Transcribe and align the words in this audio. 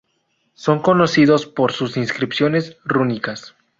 Son 0.55 0.79
conocidos 0.81 1.45
por 1.45 1.73
sus 1.73 1.95
inscripciones 1.95 2.77
rúnicas. 2.83 3.53